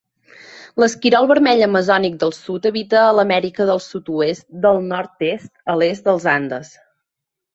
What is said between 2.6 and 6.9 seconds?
habita a l'Amèrica del Sud-oest del nord-est a l'est dels Andes.